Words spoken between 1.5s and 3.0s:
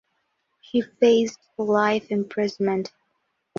life imprisonment.